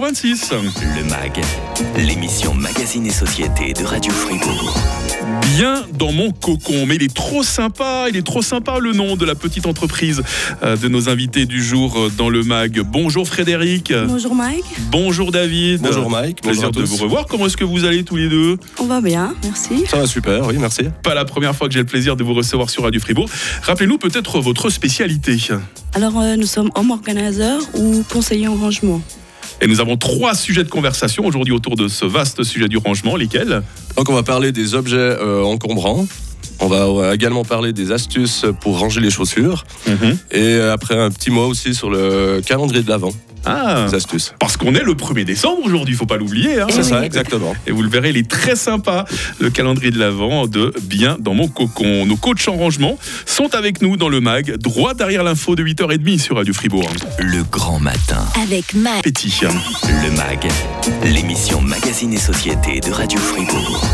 26. 0.00 0.52
Le 0.96 1.04
MAG, 1.04 1.40
l'émission 1.96 2.54
Magazine 2.54 3.06
et 3.06 3.10
Société 3.10 3.72
de 3.72 3.84
Radio 3.84 4.12
Fribourg. 4.12 4.74
Bien 5.56 5.84
dans 5.98 6.12
mon 6.12 6.30
cocon, 6.32 6.86
mais 6.86 6.96
il 6.96 7.02
est 7.02 7.14
trop 7.14 7.42
sympa, 7.42 8.06
il 8.08 8.16
est 8.16 8.26
trop 8.26 8.42
sympa 8.42 8.78
le 8.78 8.92
nom 8.92 9.16
de 9.16 9.24
la 9.24 9.34
petite 9.34 9.66
entreprise 9.66 10.22
euh, 10.62 10.76
de 10.76 10.88
nos 10.88 11.08
invités 11.08 11.46
du 11.46 11.62
jour 11.62 11.96
euh, 11.98 12.12
dans 12.16 12.28
le 12.28 12.42
MAG. 12.42 12.80
Bonjour 12.80 13.26
Frédéric. 13.26 13.92
Bonjour 14.06 14.34
Mike. 14.34 14.64
Bonjour 14.90 15.32
David. 15.32 15.80
Bonjour 15.82 16.10
Mike. 16.10 16.42
Plaisir 16.42 16.70
Bonjour 16.70 16.82
de 16.82 16.86
tous. 16.88 16.96
vous 16.96 17.04
revoir. 17.04 17.26
Comment 17.26 17.46
est-ce 17.46 17.56
que 17.56 17.64
vous 17.64 17.84
allez 17.84 18.04
tous 18.04 18.16
les 18.16 18.28
deux? 18.28 18.58
On 18.78 18.84
va 18.86 19.00
bien, 19.00 19.34
merci. 19.44 19.86
Ça 19.88 19.96
va 19.98 20.06
super, 20.06 20.46
oui, 20.46 20.56
merci. 20.58 20.82
Pas 21.02 21.14
la 21.14 21.24
première 21.24 21.54
fois 21.56 21.68
que 21.68 21.74
j'ai 21.74 21.80
le 21.80 21.86
plaisir 21.86 22.16
de 22.16 22.24
vous 22.24 22.34
recevoir 22.34 22.70
sur 22.70 22.82
Radio 22.82 23.00
Fribourg. 23.00 23.28
Rappelez-nous 23.62 23.98
peut-être 23.98 24.40
votre 24.40 24.68
spécialité. 24.70 25.36
Alors 25.94 26.20
euh, 26.20 26.36
nous 26.36 26.46
sommes 26.46 26.70
home 26.74 26.90
organizer 26.90 27.58
ou 27.74 28.04
conseiller 28.12 28.48
en 28.48 28.54
rangement. 28.56 29.00
Et 29.62 29.66
nous 29.66 29.80
avons 29.80 29.96
trois 29.96 30.34
sujets 30.34 30.64
de 30.64 30.68
conversation 30.68 31.24
aujourd'hui 31.24 31.54
autour 31.54 31.76
de 31.76 31.88
ce 31.88 32.04
vaste 32.04 32.42
sujet 32.44 32.68
du 32.68 32.76
rangement. 32.76 33.16
Lesquels 33.16 33.62
Donc 33.96 34.08
on 34.10 34.14
va 34.14 34.22
parler 34.22 34.52
des 34.52 34.74
objets 34.74 34.96
euh, 34.96 35.42
encombrants. 35.42 36.06
On 36.60 36.68
va 36.68 37.14
également 37.14 37.44
parler 37.44 37.72
des 37.72 37.92
astuces 37.92 38.44
pour 38.60 38.78
ranger 38.78 39.00
les 39.00 39.10
chaussures. 39.10 39.64
Et 40.30 40.40
euh, 40.54 40.72
après 40.72 40.98
un 40.98 41.10
petit 41.10 41.30
mot 41.30 41.46
aussi 41.46 41.74
sur 41.74 41.90
le 41.90 42.40
calendrier 42.44 42.82
de 42.82 42.88
l'Avent, 42.88 43.12
Ah, 43.44 43.86
des 43.88 43.94
astuces. 43.94 44.34
parce 44.40 44.56
qu'on 44.56 44.74
est 44.74 44.82
le 44.82 44.94
1er 44.94 45.24
décembre 45.24 45.60
aujourd'hui, 45.64 45.94
il 45.94 45.98
faut 45.98 46.06
pas 46.06 46.16
l'oublier. 46.16 46.60
hein. 46.60 46.66
C'est 46.70 46.82
ça, 46.82 47.04
exactement. 47.04 47.54
Et 47.66 47.72
vous 47.72 47.82
le 47.82 47.88
verrez, 47.90 48.10
il 48.10 48.16
est 48.16 48.28
très 48.28 48.56
sympa, 48.56 49.04
le 49.38 49.50
calendrier 49.50 49.90
de 49.92 49.98
l'Avent 49.98 50.46
de 50.46 50.72
Bien 50.82 51.16
dans 51.20 51.34
mon 51.34 51.46
cocon. 51.48 52.06
Nos 52.06 52.16
coachs 52.16 52.48
en 52.48 52.56
rangement 52.56 52.98
sont 53.26 53.54
avec 53.54 53.82
nous 53.82 53.96
dans 53.96 54.08
le 54.08 54.20
MAG, 54.20 54.56
droit 54.56 54.94
derrière 54.94 55.22
l'info 55.24 55.54
de 55.56 55.62
8h30 55.62 56.18
sur 56.18 56.36
Radio 56.36 56.54
Fribourg. 56.54 56.88
Le 57.18 57.42
grand 57.44 57.78
matin. 57.78 58.24
Avec 58.42 58.74
Mike. 58.74 59.02
Petit. 59.04 59.32
Le 59.42 60.10
MAG, 60.16 60.48
l'émission 61.04 61.60
Magazine 61.60 62.12
et 62.14 62.18
Société 62.18 62.80
de 62.80 62.90
Radio 62.90 63.18
Fribourg. 63.20 63.84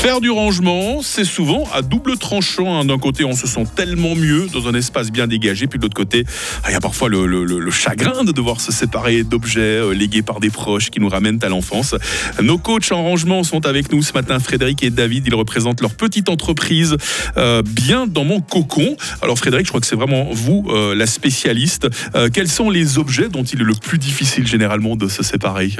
Faire 0.00 0.20
du 0.20 0.30
rangement, 0.30 1.02
c'est 1.02 1.24
souvent 1.24 1.68
à 1.74 1.82
double 1.82 2.18
tranchant. 2.18 2.78
hein. 2.78 2.84
D'un 2.84 2.98
côté, 2.98 3.24
on 3.24 3.34
se 3.34 3.48
sent 3.48 3.64
tellement 3.74 4.14
mieux 4.14 4.46
dans 4.46 4.68
un 4.68 4.74
espace 4.74 5.10
bien 5.10 5.26
dégagé, 5.26 5.66
puis 5.66 5.76
de 5.76 5.82
l'autre 5.82 5.96
côté, 5.96 6.24
ah, 6.62 6.70
il 6.70 6.72
y 6.72 6.76
a 6.76 6.80
parfois 6.80 7.08
le, 7.08 7.70
chagrin 7.72 8.22
de 8.22 8.30
devoir 8.30 8.60
se 8.60 8.70
séparer 8.70 9.24
d'objets 9.24 9.60
euh, 9.60 9.92
légués 9.92 10.22
par 10.22 10.38
des 10.38 10.50
proches 10.50 10.90
qui 10.90 11.00
nous 11.00 11.08
ramènent 11.08 11.40
à 11.42 11.48
l'enfance. 11.48 11.96
Nos 12.40 12.58
coachs 12.58 12.92
en 12.92 13.02
rangement 13.02 13.42
sont 13.42 13.66
avec 13.66 13.92
nous 13.92 14.00
ce 14.02 14.12
matin, 14.12 14.38
Frédéric 14.38 14.84
et 14.84 14.90
David. 14.90 15.26
Ils 15.26 15.34
représentent 15.34 15.80
leur 15.80 15.94
petite 15.94 16.28
entreprise 16.28 16.96
euh, 17.36 17.62
bien 17.62 18.06
dans 18.06 18.24
mon 18.24 18.40
cocon. 18.40 18.96
Alors 19.20 19.36
Frédéric, 19.36 19.66
je 19.66 19.72
crois 19.72 19.80
que 19.80 19.86
c'est 19.88 19.96
vraiment 19.96 20.28
vous 20.30 20.64
euh, 20.68 20.94
la 20.94 21.06
spécialiste. 21.06 21.88
Quels 22.32 22.48
sont 22.48 22.70
les 22.70 22.98
objets 22.98 23.28
dont 23.28 23.42
il 23.42 23.60
est 23.60 23.64
le 23.64 23.74
plus 23.74 23.98
difficile 23.98 24.46
généralement 24.46 24.94
de 24.94 25.08
se 25.08 25.24
séparer? 25.24 25.72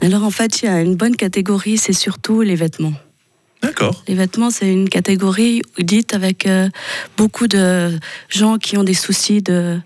Alors 0.00 0.22
en 0.22 0.30
fait, 0.30 0.62
il 0.62 0.66
y 0.66 0.68
a 0.68 0.80
une 0.80 0.94
bonne 0.94 1.16
catégorie, 1.16 1.76
c'est 1.76 1.92
surtout 1.92 2.42
les 2.42 2.54
vêtements. 2.54 2.94
D'accord. 3.64 4.02
Les 4.08 4.14
vêtements, 4.14 4.50
c'est 4.50 4.70
une 4.72 4.88
catégorie 4.88 5.62
dite 5.78 6.14
avec 6.14 6.46
euh, 6.46 6.68
beaucoup 7.16 7.46
de 7.48 7.98
gens 8.28 8.58
qui 8.58 8.76
ont 8.76 8.84
des 8.84 8.94
soucis 8.94 9.42
de 9.42 9.78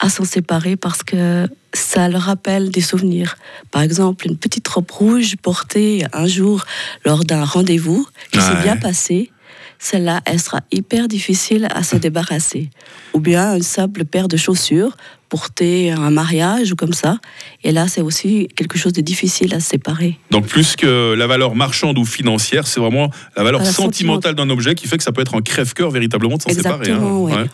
à 0.00 0.08
s'en 0.10 0.24
séparer 0.24 0.76
parce 0.76 1.02
que 1.02 1.48
ça 1.74 2.08
leur 2.08 2.22
rappelle 2.22 2.70
des 2.70 2.80
souvenirs. 2.80 3.36
Par 3.72 3.82
exemple, 3.82 4.26
une 4.28 4.36
petite 4.36 4.68
robe 4.68 4.88
rouge 4.90 5.34
portée 5.42 6.04
un 6.12 6.26
jour 6.26 6.64
lors 7.04 7.24
d'un 7.24 7.44
rendez-vous 7.44 8.06
qui 8.30 8.38
Ouais. 8.38 8.44
s'est 8.44 8.62
bien 8.62 8.76
passé, 8.76 9.32
celle-là, 9.78 10.20
elle 10.24 10.40
sera 10.40 10.60
hyper 10.72 11.08
difficile 11.08 11.68
à 11.70 11.82
se 11.82 11.96
débarrasser. 11.96 12.70
Ou 13.14 13.20
bien 13.20 13.54
une 13.56 13.62
simple 13.62 14.04
paire 14.04 14.28
de 14.28 14.36
chaussures 14.36 14.96
portée 15.28 15.90
à 15.92 15.98
un 15.98 16.10
mariage 16.10 16.72
ou 16.72 16.74
comme 16.76 16.94
ça. 16.94 17.18
Et 17.62 17.70
là, 17.70 17.86
c'est 17.86 18.00
aussi 18.00 18.48
quelque 18.56 18.78
chose 18.78 18.94
de 18.94 19.02
difficile 19.02 19.52
à 19.54 19.60
séparer. 19.60 20.18
Donc 20.30 20.46
plus 20.46 20.74
que 20.74 21.12
la 21.14 21.26
valeur 21.26 21.54
marchande 21.54 21.98
ou 21.98 22.04
financière, 22.06 22.66
c'est 22.66 22.80
vraiment 22.80 23.10
la 23.36 23.42
valeur 23.42 23.64
sentimentale 23.66 24.34
d'un 24.34 24.48
objet 24.48 24.74
qui 24.74 24.88
fait 24.88 24.96
que 24.96 25.02
ça 25.04 25.12
peut 25.12 25.20
être 25.20 25.34
un 25.36 25.42
crève-cœur 25.42 25.90
véritablement 25.90 26.36
de 26.38 26.42
s'en 26.42 26.50
séparer. 26.50 26.92
hein. 26.92 27.02
Ouais. 27.02 27.44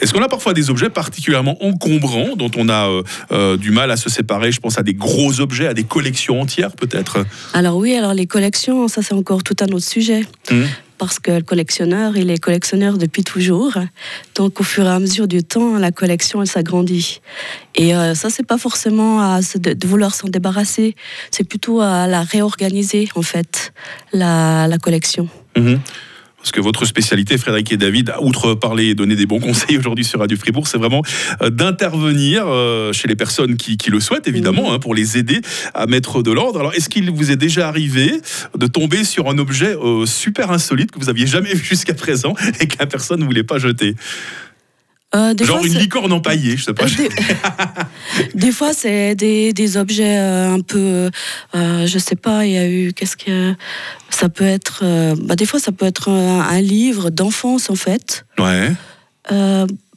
Est-ce 0.00 0.12
qu'on 0.12 0.22
a 0.22 0.28
parfois 0.28 0.52
des 0.52 0.68
objets 0.68 0.90
particulièrement 0.90 1.56
encombrants 1.64 2.34
dont 2.36 2.50
on 2.56 2.68
a 2.68 2.88
euh, 2.88 3.02
euh, 3.30 3.56
du 3.56 3.70
mal 3.70 3.90
à 3.92 3.96
se 3.96 4.10
séparer 4.10 4.50
Je 4.50 4.58
pense 4.60 4.78
à 4.78 4.82
des 4.82 4.94
gros 4.94 5.40
objets, 5.40 5.68
à 5.68 5.74
des 5.74 5.84
collections 5.84 6.40
entières 6.40 6.72
peut-être? 6.72 7.24
Alors 7.54 7.76
oui, 7.76 7.94
alors 7.94 8.14
les 8.14 8.26
collections, 8.26 8.88
ça 8.88 9.00
c'est 9.02 9.14
encore 9.14 9.44
tout 9.44 9.56
un 9.60 9.66
autre 9.66 9.86
sujet. 9.86 10.22
Mhm. 10.50 10.66
Parce 11.02 11.18
que 11.18 11.32
le 11.32 11.42
collectionneur, 11.42 12.16
il 12.16 12.30
est 12.30 12.38
collectionneur 12.38 12.96
depuis 12.96 13.24
toujours. 13.24 13.76
Donc 14.36 14.60
au 14.60 14.62
fur 14.62 14.84
et 14.84 14.88
à 14.88 15.00
mesure 15.00 15.26
du 15.26 15.42
temps, 15.42 15.76
la 15.76 15.90
collection, 15.90 16.42
elle 16.42 16.46
s'agrandit. 16.46 17.20
Et 17.74 17.96
euh, 17.96 18.14
ça, 18.14 18.30
c'est 18.30 18.46
pas 18.46 18.56
forcément 18.56 19.20
à 19.20 19.40
de, 19.40 19.86
vouloir 19.86 20.14
s'en 20.14 20.28
débarrasser. 20.28 20.94
C'est 21.32 21.42
plutôt 21.42 21.80
à 21.80 22.06
la 22.06 22.22
réorganiser, 22.22 23.08
en 23.16 23.22
fait, 23.22 23.72
la, 24.12 24.68
collection. 24.80 25.28
Mhm. 25.56 25.80
Parce 26.42 26.50
que 26.50 26.60
votre 26.60 26.84
spécialité, 26.86 27.38
Frédéric 27.38 27.70
et 27.70 27.76
David, 27.76 28.12
outre 28.20 28.54
parler 28.54 28.86
et 28.86 28.94
donner 28.96 29.14
des 29.14 29.26
bons 29.26 29.38
conseils 29.40 29.78
aujourd'hui 29.78 30.04
sur 30.04 30.18
Radio 30.18 30.36
Fribourg, 30.36 30.66
c'est 30.66 30.76
vraiment 30.76 31.02
euh, 31.40 31.50
d'intervenir 31.50 32.44
euh, 32.48 32.92
chez 32.92 33.06
les 33.06 33.14
personnes 33.14 33.56
qui, 33.56 33.76
qui 33.76 33.90
le 33.90 34.00
souhaitent, 34.00 34.26
évidemment, 34.26 34.72
hein, 34.72 34.80
pour 34.80 34.92
les 34.92 35.16
aider 35.16 35.40
à 35.72 35.86
mettre 35.86 36.20
de 36.20 36.32
l'ordre. 36.32 36.58
Alors, 36.58 36.74
est-ce 36.74 36.88
qu'il 36.88 37.08
vous 37.12 37.30
est 37.30 37.36
déjà 37.36 37.68
arrivé 37.68 38.20
de 38.58 38.66
tomber 38.66 39.04
sur 39.04 39.30
un 39.30 39.38
objet 39.38 39.76
euh, 39.76 40.04
super 40.04 40.50
insolite 40.50 40.90
que 40.90 40.98
vous 40.98 41.08
aviez 41.08 41.28
jamais 41.28 41.54
vu 41.54 41.64
jusqu'à 41.64 41.94
présent 41.94 42.34
et 42.58 42.66
que 42.66 42.76
la 42.80 42.86
personne 42.86 43.20
ne 43.20 43.24
voulait 43.24 43.44
pas 43.44 43.58
jeter? 43.58 43.94
Euh, 45.14 45.34
des 45.34 45.44
Genre 45.44 45.58
fois, 45.58 45.66
une 45.66 45.74
licorne 45.78 46.12
empaillée, 46.12 46.56
je 46.56 46.64
sais 46.64 46.72
pas. 46.74 46.86
Des, 46.86 47.08
des 48.34 48.50
fois, 48.52 48.72
c'est 48.72 49.14
des, 49.14 49.52
des 49.52 49.76
objets 49.76 50.16
euh, 50.16 50.54
un 50.54 50.60
peu, 50.60 51.10
euh, 51.54 51.86
je 51.86 51.98
sais 51.98 52.16
pas, 52.16 52.46
il 52.46 52.52
y 52.52 52.56
a 52.58 52.66
eu, 52.66 52.92
qu'est-ce 52.94 53.16
que 53.18 53.54
ça 54.08 54.30
peut 54.30 54.44
être 54.46 54.80
euh, 54.82 55.14
bah, 55.22 55.36
Des 55.36 55.44
fois, 55.44 55.60
ça 55.60 55.70
peut 55.70 55.84
être 55.84 56.08
un, 56.08 56.40
un 56.40 56.60
livre 56.62 57.10
d'enfance 57.10 57.68
en 57.68 57.74
fait. 57.74 58.24
Ouais. 58.38 58.70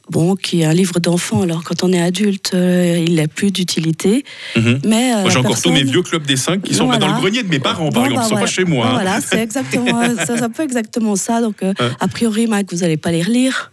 Bon, 0.08 0.36
qui 0.36 0.60
est 0.60 0.64
un 0.66 0.72
livre 0.72 1.00
d'enfant. 1.00 1.42
Alors, 1.42 1.64
quand 1.64 1.82
on 1.82 1.92
est 1.92 2.00
adulte, 2.00 2.52
il 2.54 3.16
n'a 3.16 3.26
plus 3.26 3.50
d'utilité. 3.50 4.24
Mhm. 4.54 4.80
Mais 4.84 5.20
Moi, 5.22 5.30
j'ai 5.30 5.38
encore 5.38 5.60
tous 5.60 5.72
mes 5.72 5.82
vieux 5.82 6.02
clubs 6.02 6.24
des 6.24 6.36
5 6.36 6.62
qui 6.62 6.74
sont 6.74 6.84
Voilà. 6.84 7.00
dans 7.00 7.08
le 7.08 7.20
grenier 7.20 7.42
de 7.42 7.48
mes 7.48 7.58
parents, 7.58 7.90
par 7.90 8.04
Bon, 8.04 8.10
exemple, 8.10 8.16
bah, 8.18 8.22
qui 8.22 8.28
sont 8.28 8.40
pas 8.40 8.46
chez 8.46 8.64
moi. 8.64 8.86
Hein. 8.86 8.92
Voilà, 8.92 9.20
c'est 9.20 9.42
exactement 9.42 10.00
ça, 10.24 10.36
ça 10.38 10.48
peut 10.48 10.62
exactement 10.62 11.16
ça. 11.16 11.40
Donc, 11.40 11.56
a 11.98 12.06
priori, 12.06 12.46
Mike, 12.46 12.70
vous 12.72 12.80
n'allez 12.82 12.98
pas 12.98 13.10
les 13.10 13.22
relire. 13.22 13.72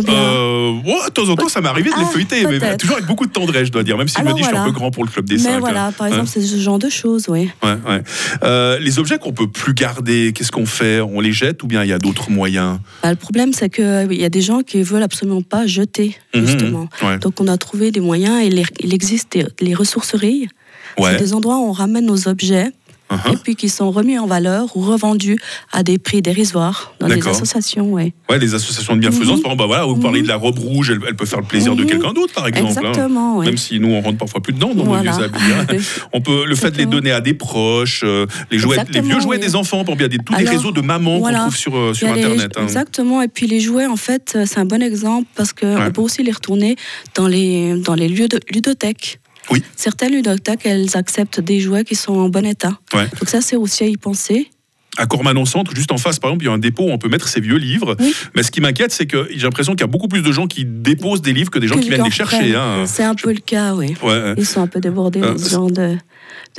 Ou 0.00 0.02
bien, 0.02 0.14
Euh, 0.14 0.70
ouais, 0.84 0.94
de 1.08 1.12
temps 1.12 1.28
en 1.28 1.36
temps, 1.36 1.48
ça 1.48 1.60
m'est 1.60 1.68
arrivé 1.68 1.90
de 1.90 1.96
les 1.96 2.02
Ah, 2.06 2.10
feuilleter, 2.12 2.46
mais 2.46 2.76
toujours 2.76 2.96
avec 2.96 3.06
beaucoup 3.06 3.26
de 3.26 3.30
tendresse, 3.32 3.66
je 3.66 3.72
dois 3.72 3.82
dire, 3.82 3.98
même 3.98 4.08
si 4.08 4.16
je 4.18 4.22
me 4.24 4.28
dis 4.28 4.32
que 4.34 4.38
je 4.38 4.44
suis 4.44 4.48
un 4.56 4.58
voilà. 4.60 4.72
peu 4.72 4.72
grand 4.78 4.90
pour 4.90 5.04
le 5.04 5.10
club 5.10 5.26
des 5.26 5.34
mais 5.36 5.40
5. 5.42 5.60
voilà, 5.60 5.92
par 5.96 6.06
exemple, 6.06 6.26
c'est 6.28 6.40
ce 6.40 6.56
genre 6.56 6.78
de 6.78 6.88
choses, 6.88 7.26
oui. 7.28 7.50
Ouais, 7.62 7.76
ouais. 7.88 8.02
Euh, 8.42 8.78
les 8.78 8.98
objets 8.98 9.18
qu'on 9.18 9.32
peut 9.32 9.48
plus 9.48 9.74
garder, 9.74 10.32
qu'est-ce 10.34 10.50
qu'on 10.52 10.66
fait? 10.66 11.00
On 11.00 11.20
les 11.20 11.32
jette 11.32 11.62
ou 11.62 11.66
bien 11.66 11.82
il 11.84 11.88
y 11.90 11.92
a 11.92 11.98
d'autres 11.98 12.30
moyens? 12.30 12.78
Bah, 13.02 13.10
le 13.10 13.16
problème, 13.16 13.52
c'est 13.52 13.68
qu'il 13.68 14.12
y 14.14 14.24
a 14.24 14.28
des 14.30 14.42
gens 14.42 14.62
qui 14.62 14.82
veulent 14.82 15.02
absolument 15.02 15.42
pas 15.42 15.66
jeter, 15.66 16.16
Mhm, 16.34 16.46
justement. 16.46 16.88
ouais. 17.02 17.18
Donc, 17.18 17.40
on 17.40 17.48
a 17.48 17.58
trouvé 17.58 17.90
des 17.90 18.00
moyens 18.00 18.42
et 18.42 18.48
les- 18.50 18.64
il 18.80 18.94
existe 18.94 19.38
les 19.60 19.74
ressourceries. 19.74 20.48
Ouais. 20.98 21.12
C'est 21.12 21.18
des 21.18 21.34
endroits 21.34 21.58
où 21.58 21.66
on 21.68 21.72
ramène 21.72 22.06
nos 22.06 22.26
objets 22.26 22.72
Uh-huh. 23.10 23.32
et 23.32 23.36
puis 23.36 23.56
qui 23.56 23.68
sont 23.68 23.90
remis 23.90 24.18
en 24.18 24.26
valeur 24.26 24.76
ou 24.76 24.82
revendus 24.82 25.36
à 25.72 25.82
des 25.82 25.98
prix 25.98 26.22
dérisoires 26.22 26.94
dans 27.00 27.08
des 27.08 27.26
associations, 27.26 27.92
oui. 27.92 28.12
Ouais, 28.30 28.38
des 28.38 28.54
associations 28.54 28.94
de 28.94 29.00
bienfaisance. 29.00 29.38
Mhm. 29.38 29.42
Par 29.42 29.52
exemple, 29.52 29.56
bah 29.58 29.66
voilà, 29.66 29.84
vous 29.84 29.96
Mhm. 29.96 30.02
parlez 30.02 30.22
de 30.22 30.28
la 30.28 30.36
robe 30.36 30.58
rouge, 30.58 30.90
elle, 30.90 31.00
elle 31.08 31.16
peut 31.16 31.26
faire 31.26 31.40
le 31.40 31.46
plaisir 31.46 31.74
de 31.74 31.82
Mhm. 31.82 31.88
quelqu'un 31.88 32.12
d'autre, 32.12 32.32
par 32.32 32.46
exemple. 32.46 32.66
hein. 32.84 32.88
Exactement. 32.90 33.40
Même 33.40 33.56
si 33.56 33.80
nous, 33.80 33.88
on 33.88 34.00
rentre 34.00 34.18
parfois 34.18 34.40
plus 34.40 34.52
dedans 34.52 34.68
dans 34.68 34.84
nos 34.84 34.90
Voilà. 34.90 35.10
vieux 35.12 35.24
habits. 35.24 35.38
hein. 35.72 35.76
On 36.12 36.20
peut 36.20 36.44
le 36.46 36.54
fait 36.54 36.70
de 36.70 36.76
les 36.78 36.86
donner 36.86 37.10
à 37.10 37.20
des 37.20 37.34
proches, 37.34 38.02
euh, 38.04 38.26
les, 38.50 38.58
jouets, 38.58 38.76
les 38.92 39.00
vieux 39.00 39.20
jouets 39.20 39.36
oui. 39.36 39.42
des 39.42 39.56
enfants, 39.56 39.84
pour 39.84 39.96
bien 39.96 40.08
des, 40.08 40.18
tous 40.18 40.34
les 40.36 40.44
réseaux 40.48 40.72
de 40.72 40.80
mamans 40.80 41.18
voilà. 41.18 41.38
qu'on 41.38 41.44
trouve 41.46 41.56
sur, 41.56 41.76
euh, 41.76 41.94
sur 41.94 42.12
les- 42.14 42.22
Internet. 42.22 42.52
hein. 42.56 42.62
Exactement. 42.62 43.22
Et 43.22 43.28
puis 43.28 43.46
les 43.46 43.60
jouets, 43.60 43.86
en 43.86 43.96
fait, 43.96 44.38
c'est 44.46 44.58
un 44.58 44.64
bon 44.64 44.82
exemple 44.82 45.26
parce 45.34 45.52
qu'on 45.52 45.76
Ouais. 45.76 45.90
peut 45.90 46.00
aussi 46.02 46.22
les 46.22 46.32
retourner 46.32 46.76
dans 47.16 47.26
les, 47.26 47.74
dans 47.80 47.94
les 47.94 48.08
lieux 48.08 48.28
de 48.28 48.38
ludothèques. 48.52 49.18
Oui. 49.50 49.62
Certaines 49.76 50.12
ludothèques, 50.12 50.64
elles 50.64 50.96
acceptent 50.96 51.40
des 51.40 51.60
jouets 51.60 51.84
qui 51.84 51.94
sont 51.94 52.14
en 52.14 52.28
bon 52.28 52.44
état. 52.46 52.78
Ouais. 52.94 53.06
Donc 53.18 53.28
ça, 53.28 53.40
c'est 53.40 53.56
aussi 53.56 53.84
à 53.84 53.86
y 53.86 53.96
penser. 53.96 54.48
À 54.96 55.06
Cormanon 55.06 55.44
Centre, 55.44 55.72
juste 55.74 55.92
en 55.92 55.98
face, 55.98 56.18
par 56.18 56.30
exemple, 56.30 56.44
il 56.44 56.48
y 56.48 56.50
a 56.50 56.52
un 56.52 56.58
dépôt 56.58 56.82
où 56.82 56.90
on 56.90 56.98
peut 56.98 57.08
mettre 57.08 57.28
ses 57.28 57.40
vieux 57.40 57.56
livres. 57.56 57.96
Oui. 58.00 58.12
Mais 58.34 58.42
ce 58.42 58.50
qui 58.50 58.60
m'inquiète, 58.60 58.90
c'est 58.92 59.06
que 59.06 59.28
j'ai 59.30 59.42
l'impression 59.42 59.72
qu'il 59.72 59.82
y 59.82 59.84
a 59.84 59.86
beaucoup 59.86 60.08
plus 60.08 60.20
de 60.22 60.32
gens 60.32 60.48
qui 60.48 60.64
déposent 60.64 61.22
des 61.22 61.32
livres 61.32 61.48
que 61.50 61.60
des 61.60 61.68
gens 61.68 61.76
Que 61.76 61.80
qui 61.82 61.88
viennent 61.88 62.02
en 62.02 62.06
les 62.06 62.10
chercher. 62.10 62.54
hein. 62.56 62.84
C'est 62.86 63.04
un 63.04 63.14
peu 63.14 63.32
le 63.32 63.38
cas, 63.38 63.74
oui. 63.74 63.94
Ouais. 64.02 64.34
Ils 64.36 64.44
sont 64.44 64.60
un 64.60 64.66
peu 64.66 64.80
débordés 64.80 65.20
Euh, 65.22 65.38
ce 65.38 65.48
genre 65.48 65.70
de, 65.70 65.96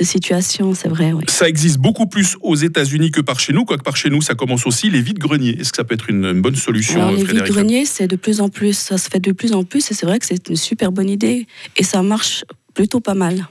de 0.00 0.04
situation, 0.04 0.74
c'est 0.74 0.88
vrai, 0.88 1.12
oui. 1.12 1.24
Ça 1.28 1.46
existe 1.46 1.76
beaucoup 1.76 2.06
plus 2.06 2.36
aux 2.40 2.56
États-Unis 2.56 3.10
que 3.10 3.20
par 3.20 3.38
chez 3.38 3.52
nous, 3.52 3.66
quoique 3.66 3.82
par 3.84 3.96
chez 3.98 4.08
nous, 4.08 4.22
ça 4.22 4.34
commence 4.34 4.66
aussi 4.66 4.88
les 4.88 5.02
vides-greniers. 5.02 5.58
Est-ce 5.60 5.70
que 5.70 5.76
ça 5.76 5.84
peut 5.84 5.94
être 5.94 6.08
une, 6.08 6.24
une 6.24 6.40
bonne 6.40 6.56
solution, 6.56 7.00
Alors, 7.02 7.12
les 7.12 7.24
vides-greniers, 7.24 7.84
c'est 7.84 8.08
de 8.08 8.16
plus 8.16 8.40
en 8.40 8.48
plus, 8.48 8.76
ça 8.76 8.96
se 8.96 9.10
fait 9.10 9.20
de 9.20 9.32
plus 9.32 9.52
en 9.52 9.62
plus, 9.62 9.90
et 9.90 9.94
c'est 9.94 10.06
vrai 10.06 10.18
que 10.18 10.24
c'est 10.26 10.48
une 10.48 10.56
super 10.56 10.90
bonne 10.90 11.10
idée, 11.10 11.46
et 11.76 11.84
ça 11.84 12.02
marche 12.02 12.44
plutôt 12.74 13.00
pas 13.00 13.14
mal. 13.14 13.46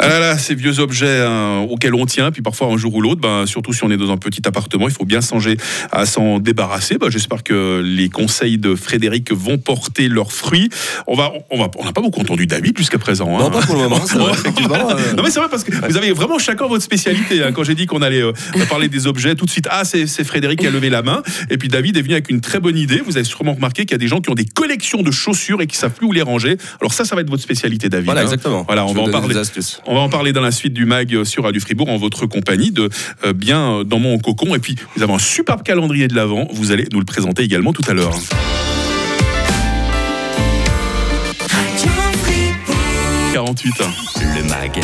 Ah 0.00 0.06
là 0.08 0.20
là, 0.20 0.38
ces 0.38 0.54
vieux 0.54 0.78
objets 0.78 1.22
hein, 1.26 1.66
auxquels 1.68 1.94
on 1.94 2.06
tient, 2.06 2.30
puis 2.30 2.40
parfois 2.40 2.68
un 2.68 2.76
jour 2.76 2.94
ou 2.94 3.00
l'autre, 3.00 3.20
ben, 3.20 3.46
surtout 3.46 3.72
si 3.72 3.82
on 3.82 3.90
est 3.90 3.96
dans 3.96 4.12
un 4.12 4.16
petit 4.16 4.46
appartement, 4.46 4.86
il 4.88 4.94
faut 4.94 5.04
bien 5.04 5.20
songer 5.20 5.56
à 5.90 6.06
s'en 6.06 6.38
débarrasser. 6.38 6.98
Ben, 6.98 7.10
J'espère 7.10 7.42
que 7.42 7.82
les 7.84 8.08
conseils 8.08 8.58
de 8.58 8.76
Frédéric 8.76 9.32
vont 9.32 9.58
porter 9.58 10.08
leurs 10.08 10.30
fruits. 10.32 10.68
On 11.08 11.16
va, 11.16 11.32
on 11.50 11.58
va, 11.58 11.68
on 11.78 11.84
n'a 11.84 11.92
pas 11.92 12.00
beaucoup 12.00 12.20
entendu 12.20 12.46
David 12.46 12.78
jusqu'à 12.78 12.98
présent. 12.98 13.36
hein. 13.36 13.40
Non, 13.40 13.50
pas 13.50 13.60
pour 13.62 13.74
le 13.74 13.82
moment, 13.82 14.00
c'est 14.06 14.18
vrai, 14.18 14.32
effectivement. 14.34 14.90
euh, 14.90 15.14
Non 15.16 15.22
mais 15.24 15.30
c'est 15.30 15.40
vrai 15.40 15.48
parce 15.50 15.64
que 15.64 15.72
vous 15.88 15.96
avez 15.96 16.12
vraiment 16.12 16.38
chacun 16.38 16.68
votre 16.68 16.84
spécialité. 16.84 17.42
hein. 17.42 17.50
Quand 17.52 17.64
j'ai 17.64 17.74
dit 17.74 17.86
qu'on 17.86 18.02
allait 18.02 18.22
euh, 18.22 18.32
parler 18.68 18.88
des 18.88 19.08
objets, 19.08 19.34
tout 19.34 19.46
de 19.46 19.50
suite, 19.50 19.66
ah 19.68 19.82
c'est 19.84 20.06
Frédéric 20.22 20.60
qui 20.60 20.66
a 20.68 20.70
levé 20.70 20.90
la 20.90 21.02
main. 21.02 21.22
Et 21.50 21.58
puis 21.58 21.66
David 21.68 21.96
est 21.96 22.02
venu 22.02 22.12
avec 22.14 22.28
une 22.30 22.40
très 22.40 22.60
bonne 22.60 22.76
idée. 22.78 23.02
Vous 23.04 23.16
avez 23.16 23.24
sûrement 23.24 23.54
remarqué 23.54 23.82
qu'il 23.82 23.92
y 23.92 23.94
a 23.96 23.98
des 23.98 24.06
gens 24.06 24.20
qui 24.20 24.30
ont 24.30 24.34
des 24.34 24.44
collections 24.46 25.02
de 25.02 25.10
chaussures 25.10 25.60
et 25.60 25.66
qui 25.66 25.76
savent 25.76 25.90
plus 25.92 26.06
où 26.06 26.12
les 26.12 26.22
ranger. 26.22 26.56
Alors 26.80 26.92
ça, 26.92 27.04
ça 27.04 27.16
va 27.16 27.22
être 27.22 27.30
votre 27.30 27.42
spécialité, 27.42 27.88
David. 27.88 28.04
Voilà, 28.06 28.22
exactement. 28.22 28.62
Voilà, 28.62 28.84
on 28.84 28.90
Je 28.90 28.94
va 28.94 29.00
en 29.00 29.04
donner 29.06 29.27
parler. 29.34 29.80
On 29.86 29.94
va 29.94 30.00
en 30.00 30.08
parler 30.08 30.32
dans 30.32 30.40
la 30.40 30.50
suite 30.50 30.72
du 30.72 30.86
mag 30.86 31.24
sur 31.24 31.44
Radio 31.44 31.60
Fribourg 31.60 31.88
en 31.88 31.96
votre 31.96 32.26
compagnie 32.26 32.70
de 32.70 32.88
euh, 33.24 33.32
bien 33.32 33.78
euh, 33.78 33.84
dans 33.84 33.98
mon 33.98 34.18
cocon. 34.18 34.54
Et 34.54 34.58
puis 34.58 34.76
vous 34.96 35.02
avez 35.02 35.12
un 35.12 35.18
superbe 35.18 35.62
calendrier 35.62 36.08
de 36.08 36.14
l'avant. 36.14 36.48
Vous 36.52 36.72
allez 36.72 36.86
nous 36.92 36.98
le 36.98 37.06
présenter 37.06 37.42
également 37.42 37.72
tout 37.72 37.88
à 37.88 37.94
l'heure. 37.94 38.14
48. 43.32 43.74
Le 44.36 44.42
MAG, 44.48 44.80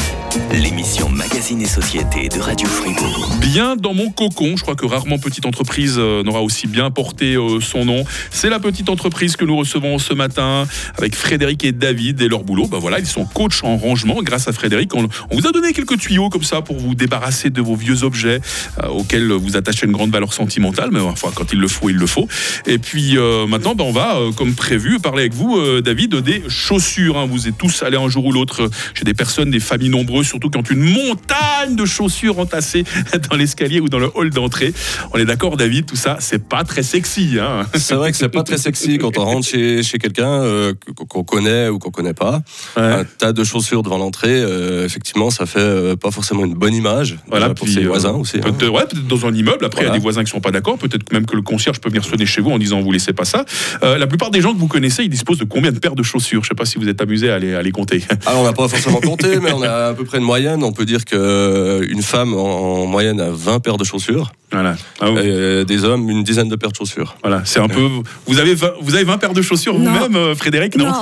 l'émission 0.52 1.08
Magazine 1.08 1.62
et 1.62 1.67
Société 1.67 2.29
de 2.29 2.38
Radio 2.41 2.69
Fribourg. 2.69 3.31
Bien 3.41 3.75
dans 3.75 3.94
mon 3.94 4.11
cocon, 4.11 4.56
je 4.56 4.62
crois 4.62 4.75
que 4.76 4.87
rarement 4.87 5.19
petite 5.19 5.46
entreprise 5.46 5.96
euh, 5.99 6.23
n'aura 6.23 6.43
aussi 6.43 6.67
bien 6.67 6.91
porté 6.91 7.37
euh, 7.37 7.61
son 7.61 7.85
nom. 7.85 8.05
C'est 8.31 8.50
la 8.50 8.61
petite 8.61 8.88
entreprise 8.91 9.37
que 9.37 9.44
nous 9.44 9.56
recevons 9.56 9.99
ce 9.99 10.12
matin 10.12 10.67
avec 10.99 11.14
Frédéric 11.14 11.64
et 11.64 11.73
David 11.73 12.20
et 12.20 12.29
leur 12.29 12.44
boulot. 12.44 12.67
Ben 12.69 12.79
voilà, 12.79 12.99
ils 12.99 13.06
sont 13.06 13.25
coachs 13.25 13.64
en 13.64 13.76
rangement. 13.76 14.23
Grâce 14.23 14.47
à 14.47 14.52
Frédéric, 14.52 14.94
on, 14.94 15.08
on 15.31 15.37
vous 15.37 15.47
a 15.47 15.52
donné 15.52 15.73
quelques 15.73 15.99
tuyaux 15.99 16.29
comme 16.29 16.44
ça 16.44 16.61
pour 16.61 16.76
vous 16.76 16.94
débarrasser 16.94 17.50
de 17.50 17.62
vos 17.62 17.76
vieux 17.76 18.05
objets 18.05 18.40
euh, 18.82 18.88
auxquels 18.88 19.32
vous 19.32 19.56
attachez 19.56 19.87
une 19.87 19.93
grande 19.93 20.11
valeur 20.11 20.32
sentimentale. 20.32 20.90
Mais 20.93 21.00
enfin, 21.00 21.31
quand 21.35 21.52
il 21.52 21.61
le 21.61 21.69
faut, 21.69 21.88
il 21.88 21.97
le 21.97 22.06
faut. 22.06 22.29
Et 22.67 22.79
puis 22.79 23.17
euh, 23.17 23.47
maintenant, 23.47 23.75
ben, 23.75 23.85
on 23.85 23.93
va, 23.93 24.17
euh, 24.17 24.32
comme 24.32 24.55
prévu, 24.55 25.00
parler 25.00 25.23
avec 25.23 25.35
vous, 25.35 25.81
David, 25.81 26.17
des 26.17 26.43
chaussures. 26.49 27.19
hein. 27.19 27.26
Vous 27.26 27.49
êtes 27.49 27.56
tous 27.58 27.82
allés 27.82 27.97
un 27.97 28.08
jour 28.08 28.26
ou 28.26 28.32
l'autre 28.34 28.69
chez 28.94 29.04
des 29.04 29.14
personnes, 29.14 29.50
des 29.50 29.60
familles 29.60 29.88
nombreuses, 29.88 30.26
surtout 30.26 30.50
qui 30.50 30.58
ont 30.58 30.62
une 30.62 30.81
montagne 30.82 31.75
de 31.76 31.84
chaussures 31.84 32.38
entassées 32.38 32.84
dans 33.31 33.36
l'escalier 33.36 33.81
ou 33.81 33.88
dans 33.88 33.98
le 33.98 34.10
hall 34.14 34.31
d'entrée. 34.31 34.72
On 35.12 35.19
est 35.19 35.25
d'accord, 35.25 35.56
David, 35.56 35.86
tout 35.86 35.96
ça, 35.96 36.16
c'est 36.20 36.46
pas 36.46 36.64
très 36.64 36.82
sexy. 36.82 37.38
Hein 37.40 37.66
C'est 37.75 37.94
vrai 37.94 38.10
que 38.10 38.16
c'est 38.19 38.28
pas 38.28 38.42
très 38.42 38.58
sexy 38.58 38.98
quand 38.98 39.16
on 39.19 39.25
rentre 39.25 39.46
chez, 39.46 39.82
chez 39.82 39.98
quelqu'un 39.98 40.42
euh, 40.42 40.75
qu'on 41.08 41.25
connaît 41.25 41.69
ou 41.69 41.78
qu'on 41.78 41.90
connaît 41.90 42.14
pas. 42.14 42.42
Un 42.76 43.04
tas 43.04 43.32
de 43.32 43.44
chaussures 43.44 43.82
devant 43.82 43.98
l'entrée, 43.98 44.40
euh, 44.42 44.84
effectivement, 44.84 45.30
ça 45.30 45.46
fait 45.46 45.58
euh, 45.60 45.96
pas 45.96 46.10
forcément 46.10 46.44
une 46.44 46.54
bonne 46.54 46.75
image 46.75 47.16
Voilà, 47.28 47.54
pour 47.54 47.66
puis, 47.66 47.75
ses 47.75 47.84
voisins 47.87 48.12
aussi. 48.12 48.38
hein. 48.38 48.40
Peut-être 48.52 48.72
ouais, 48.72 48.84
peut-être 48.87 49.06
dans 49.06 49.26
un 49.26 49.34
immeuble. 49.34 49.64
Après, 49.64 49.82
il 49.82 49.87
y 49.87 49.90
a 49.90 49.92
des 49.92 49.98
voisins 49.98 50.25
qui 50.25 50.30
sont 50.30 50.40
pas 50.40 50.50
d'accord. 50.50 50.76
Peut-être 50.78 51.12
même 51.12 51.26
que 51.26 51.37
le 51.37 51.42
concierge 51.42 51.80
peut 51.80 51.88
venir 51.88 52.04
sonner 52.04 52.26
chez 52.26 52.40
vous 52.40 52.50
en 52.50 52.58
disant 52.58 52.80
vous 52.80 52.92
laissez 52.92 53.12
pas 53.12 53.25
ça. 53.25 53.44
La 53.82 54.06
plupart 54.06 54.30
des 54.30 54.40
gens 54.40 54.52
que 54.52 54.58
vous 54.58 54.66
connaissez, 54.69 55.04
ils 55.04 55.08
disposent 55.08 55.38
de 55.38 55.44
combien 55.44 55.72
de 55.72 55.78
paires 55.78 55.94
de 55.94 56.02
chaussures? 56.02 56.42
Je 56.42 56.48
sais 56.48 56.54
pas 56.54 56.64
si 56.64 56.78
vous 56.78 56.88
êtes 56.88 57.00
amusé 57.00 57.30
à 57.30 57.38
les, 57.38 57.54
à 57.54 57.62
les 57.62 57.70
compter. 57.70 58.02
Alors, 58.26 58.41
on 58.41 58.44
n'a 58.44 58.53
pas 58.53 58.69
forcément 58.69 59.00
compté, 59.00 59.38
mais 59.41 59.53
on 59.53 59.62
a 59.62 59.88
à 59.88 59.94
peu 59.94 60.05
près 60.05 60.19
une 60.19 60.25
moyenne. 60.25 60.62
On 60.65 60.73
peut 60.73 60.85
dire 60.87 61.05
qu'une 61.05 62.03
femme 62.03 62.32
en, 62.35 62.82
en 62.82 62.87
moyenne 62.87 63.21
a 63.21 63.29
20 63.31 63.61
paires 63.61 63.76
de 63.76 63.85
chaussures, 63.85 64.32
voilà. 64.53 64.76
Ah, 65.00 65.11
vous- 65.11 65.19
et 65.19 65.23
euh, 65.26 65.65
des 65.65 65.85
hommes 65.85 66.09
une 66.09 66.23
dizaine 66.23 66.49
de 66.49 66.55
paires 66.56 66.71
de 66.71 66.76
chaussures. 66.76 67.17
voilà. 67.23 67.43
C'est 67.44 67.59
un 67.61 67.69
peu. 67.69 67.88
Vous 68.26 68.38
avez 68.38 68.55
20, 68.55 68.73
vous 68.81 68.94
avez 68.94 69.05
20 69.05 69.19
paires 69.19 69.32
de 69.32 69.43
chaussures 69.43 69.75
vous-même, 69.76 70.15
euh, 70.17 70.35
Frédéric 70.35 70.76
Non? 70.76 70.93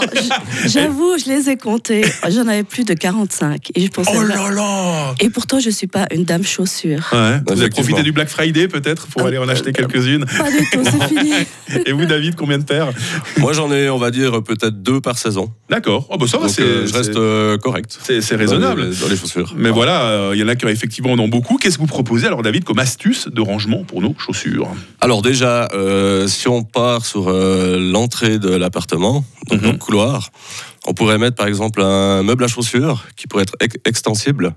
J'avoue, 0.66 1.16
je 1.18 1.30
les 1.30 1.50
ai 1.50 1.56
comptés. 1.56 2.02
J'en 2.28 2.46
avais 2.48 2.62
plus 2.64 2.84
de 2.84 2.94
45. 2.94 3.70
Et 3.74 3.82
je 3.86 3.90
pensais. 3.90 4.10
Oh 4.16 4.22
là 4.22 4.50
là 4.50 5.14
Et 5.20 5.28
pourtant, 5.30 5.60
je 5.60 5.70
suis 5.70 5.86
pas 5.86 6.06
une 6.12 6.24
dame 6.24 6.44
chaussure. 6.44 7.08
Ouais. 7.12 7.40
Vous 7.46 7.60
avez 7.60 7.70
profité 7.70 8.02
du 8.02 8.12
Black 8.12 8.28
Friday 8.28 8.68
peut-être 8.68 9.06
pour 9.08 9.22
Ah, 9.22 9.28
aller 9.28 9.38
en 9.38 9.48
acheter 9.48 9.72
quelques-unes? 9.72 10.24
Pas 10.24 10.50
du 10.50 10.58
tout, 10.72 10.80
c'est 10.84 11.08
fini. 11.08 11.32
Et 11.86 11.92
vous, 11.92 12.06
David, 12.06 12.34
combien 12.36 12.58
de 12.58 12.64
paires? 12.64 12.88
Moi, 13.38 13.52
j'en 13.52 13.70
ai, 13.72 13.90
on 13.90 13.98
va 13.98 14.10
dire, 14.10 14.42
peut-être 14.42 14.82
deux 14.82 15.00
par 15.00 15.18
saison. 15.18 15.52
D'accord. 15.68 16.06
Oh, 16.10 16.16
bah 16.16 16.26
ça 16.26 16.38
va, 16.38 16.48
c'est 16.48 16.62
euh, 16.62 16.86
je 16.86 16.92
reste 16.94 17.11
c'est- 17.12 17.18
euh, 17.18 17.58
correct. 17.58 17.98
c'est 18.02 18.20
dans 18.32 18.38
raisonnable. 18.38 18.88
les- 18.90 18.96
Dans 18.96 19.08
les 19.08 19.16
chaussures. 19.16 19.52
Mais 19.56 19.70
voilà, 19.70 20.02
euh, 20.02 20.30
il 20.34 20.40
y 20.40 20.44
en 20.44 20.48
a 20.48 20.54
qui 20.56 20.66
effectivement 20.66 21.12
en 21.12 21.18
ont 21.18 21.28
beaucoup. 21.28 21.56
Qu'est-ce 21.56 21.76
que 21.76 21.82
vous 21.82 21.86
proposez 21.88 22.26
alors, 22.26 22.42
David, 22.42 22.64
comme 22.64 22.78
astuce 22.78 23.28
de 23.28 23.40
rangement 23.40 23.84
pour 23.84 24.00
nos 24.02 24.14
chaussures? 24.18 24.68
Alors 25.00 25.22
déjà, 25.22 25.68
euh, 25.74 26.26
si 26.26 26.48
on 26.48 26.62
part 26.62 27.04
sur 27.04 27.30
l'entrée 27.30 28.38
de 28.38 28.50
l'appartement, 28.54 29.24
donc 29.48 29.60
dans 29.62 29.72
le 29.72 29.78
couloir, 29.78 30.30
on 30.86 30.94
pourrait 30.94 31.18
mettre 31.18 31.36
par 31.36 31.46
exemple 31.46 31.82
un 31.82 32.22
meuble 32.22 32.44
à 32.44 32.48
chaussures 32.48 33.04
qui 33.16 33.26
pourrait 33.26 33.42
être 33.44 33.56
ex- 33.60 33.76
extensible. 33.84 34.54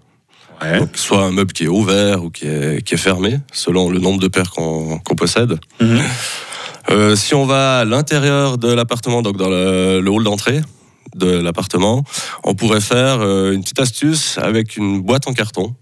Ouais. 0.62 0.80
Donc, 0.80 0.92
soit 0.96 1.22
un 1.22 1.32
meuble 1.32 1.52
qui 1.52 1.66
est 1.66 1.68
ouvert 1.68 2.24
ou 2.24 2.30
qui 2.30 2.46
est, 2.48 2.82
qui 2.86 2.94
est 2.94 2.98
fermé, 2.98 3.40
selon 3.52 3.90
le 3.90 4.00
nombre 4.00 4.22
de 4.22 4.30
paires 4.30 4.52
qu'on 4.52 5.00
possède. 5.18 5.60
Mhm. 5.82 6.00
Euh, 6.92 7.16
si 7.16 7.34
on 7.34 7.46
va 7.46 7.80
à 7.80 7.86
l'intérieur 7.86 8.58
de 8.58 8.72
l'appartement, 8.72 9.22
donc 9.22 9.38
dans 9.38 9.50
le, 9.50 10.00
le 10.00 10.10
hall 10.12 10.24
d'entrée 10.24 10.62
de 11.16 11.32
l'appartement, 11.40 12.04
on 12.44 12.54
pourrait 12.56 12.82
faire 12.82 13.22
euh, 13.22 13.52
une 13.54 13.62
petite 13.64 13.80
astuce 13.80 14.38
avec 14.38 14.78
une 14.78 15.02
boîte 15.02 15.28
en 15.28 15.34
carton 15.34 15.76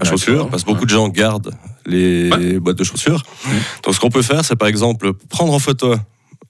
à 0.00 0.04
chaussures, 0.04 0.48
parce 0.48 0.62
que 0.64 0.68
beaucoup 0.70 0.84
de 0.86 0.90
gens 0.90 1.08
gardent 1.08 1.52
les 1.86 2.30
Ouais. 2.30 2.58
boîtes 2.58 2.78
de 2.78 2.84
chaussures. 2.84 3.22
Donc 3.84 3.94
ce 3.94 4.00
qu'on 4.00 4.10
peut 4.10 4.22
faire, 4.22 4.44
c'est 4.44 4.56
par 4.56 4.68
exemple 4.68 5.12
prendre 5.28 5.52
en 5.52 5.58
photo 5.58 5.94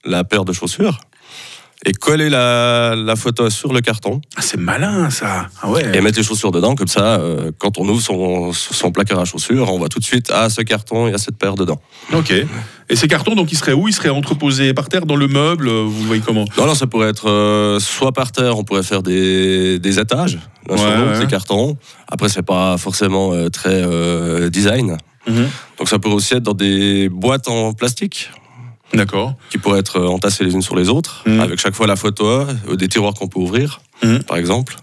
la 0.05 0.23
paire 0.23 0.45
de 0.45 0.53
chaussures 0.53 0.99
et 1.85 1.91
coller 1.91 2.29
la, 2.29 2.95
la 2.95 3.17
photo 3.17 3.49
sur 3.49 3.73
le 3.73 3.81
carton 3.81 4.21
Ah, 4.37 4.41
c'est 4.41 4.55
malin 4.57 5.09
ça. 5.09 5.49
Ah 5.61 5.69
ouais. 5.69 5.83
et 5.93 5.99
mettre 5.99 6.17
les 6.17 6.23
chaussures 6.23 6.51
dedans. 6.51 6.75
Comme 6.75 6.87
ça, 6.87 7.15
euh, 7.19 7.51
quand 7.57 7.77
on 7.77 7.87
ouvre 7.89 8.01
son, 8.01 8.53
son 8.53 8.91
placard 8.93 9.19
à 9.19 9.25
chaussures, 9.25 9.69
on 9.69 9.77
voit 9.77 9.89
tout 9.89 9.99
de 9.99 10.05
suite, 10.05 10.31
ah, 10.33 10.49
ce 10.49 10.61
carton, 10.61 11.07
il 11.07 11.11
y 11.11 11.13
a 11.13 11.17
cette 11.17 11.37
paire 11.37 11.55
dedans. 11.55 11.81
Ok. 12.13 12.33
Et 12.93 12.95
ces 12.95 13.07
cartons, 13.07 13.33
donc, 13.33 13.51
ils 13.51 13.57
seraient 13.57 13.73
où? 13.73 13.87
Ils 13.87 13.93
seraient 13.93 14.09
entreposés 14.09 14.71
par 14.75 14.87
terre 14.87 15.07
dans 15.07 15.15
le 15.15 15.27
meuble 15.27 15.67
euh, 15.67 15.81
Vous 15.83 16.03
voyez 16.03 16.21
comment? 16.21 16.45
Non, 16.59 16.67
non, 16.67 16.75
ça 16.75 16.85
pourrait 16.85 17.09
être 17.09 17.27
euh, 17.27 17.79
soit 17.79 18.11
par 18.11 18.31
terre, 18.31 18.55
on 18.59 18.63
pourrait 18.63 18.83
faire 18.83 19.01
des, 19.01 19.79
des 19.79 19.97
étages, 19.97 20.37
sur 20.67 20.75
Ouais, 20.75 21.11
ouais. 21.13 21.19
des 21.19 21.25
cartons. 21.25 21.75
Après, 22.07 22.29
c'est 22.29 22.43
pas 22.43 22.77
forcément 22.77 23.33
euh, 23.33 23.49
très 23.49 23.81
euh, 23.83 24.47
design. 24.51 24.97
Donc, 25.79 25.89
ça 25.89 25.97
pourrait 25.97 26.13
aussi 26.13 26.35
être 26.35 26.43
dans 26.43 26.53
des 26.53 27.09
boîtes 27.09 27.47
en 27.47 27.73
plastique 27.73 28.29
D'accord. 28.93 29.33
qui 29.49 29.57
pourraient 29.57 29.79
être 29.79 29.99
entassées 29.99 30.43
les 30.43 30.53
unes 30.53 30.61
sur 30.61 30.75
les 30.75 30.87
autres, 30.89 31.23
Mhm. 31.25 31.39
avec 31.39 31.59
chaque 31.59 31.73
fois 31.73 31.87
la 31.87 31.95
photo, 31.95 32.43
des 32.77 32.87
tiroirs 32.89 33.15
qu'on 33.15 33.27
peut 33.27 33.39
ouvrir, 33.39 33.81
Mhm. 34.03 34.21
par 34.21 34.37
exemple. 34.37 34.75